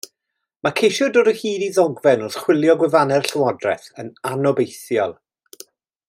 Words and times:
Mae 0.67 0.73
ceisio 0.77 1.07
dod 1.17 1.27
o 1.31 1.33
hyd 1.41 1.65
i 1.65 1.67
ddogfen 1.75 2.23
wrth 2.27 2.39
chwilio 2.45 2.77
gwefannau'r 2.81 3.29
Llywodraeth 3.33 3.89
yn 4.05 4.09
anobeithiol. 4.31 5.15